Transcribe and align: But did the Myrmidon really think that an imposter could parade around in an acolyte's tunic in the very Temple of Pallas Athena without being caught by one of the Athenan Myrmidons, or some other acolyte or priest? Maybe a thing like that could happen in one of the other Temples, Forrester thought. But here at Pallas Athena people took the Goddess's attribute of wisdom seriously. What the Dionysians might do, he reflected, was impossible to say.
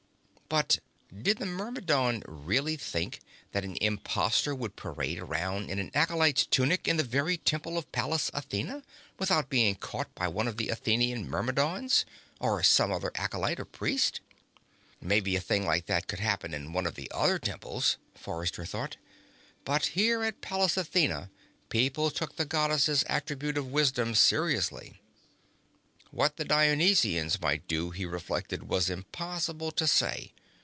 But 0.65 0.79
did 1.17 1.37
the 1.37 1.45
Myrmidon 1.45 2.23
really 2.27 2.75
think 2.75 3.21
that 3.53 3.63
an 3.63 3.77
imposter 3.79 4.53
could 4.53 4.75
parade 4.75 5.17
around 5.17 5.71
in 5.71 5.79
an 5.79 5.91
acolyte's 5.93 6.45
tunic 6.45 6.89
in 6.89 6.97
the 6.97 7.05
very 7.05 7.37
Temple 7.37 7.77
of 7.77 7.89
Pallas 7.93 8.29
Athena 8.33 8.83
without 9.17 9.49
being 9.49 9.75
caught 9.75 10.13
by 10.13 10.27
one 10.27 10.49
of 10.49 10.57
the 10.57 10.67
Athenan 10.69 11.25
Myrmidons, 11.25 12.03
or 12.41 12.61
some 12.63 12.91
other 12.91 13.13
acolyte 13.15 13.61
or 13.61 13.63
priest? 13.65 14.19
Maybe 14.99 15.37
a 15.37 15.39
thing 15.39 15.65
like 15.65 15.85
that 15.85 16.07
could 16.09 16.19
happen 16.19 16.53
in 16.53 16.73
one 16.73 16.85
of 16.85 16.95
the 16.95 17.09
other 17.13 17.39
Temples, 17.39 17.95
Forrester 18.13 18.65
thought. 18.65 18.97
But 19.63 19.85
here 19.95 20.21
at 20.21 20.41
Pallas 20.41 20.75
Athena 20.75 21.29
people 21.69 22.11
took 22.11 22.35
the 22.35 22.43
Goddess's 22.43 23.03
attribute 23.07 23.57
of 23.57 23.71
wisdom 23.71 24.15
seriously. 24.15 24.99
What 26.09 26.35
the 26.35 26.43
Dionysians 26.43 27.39
might 27.39 27.69
do, 27.69 27.91
he 27.91 28.03
reflected, 28.05 28.63
was 28.67 28.89
impossible 28.89 29.71
to 29.71 29.87
say. 29.87 30.33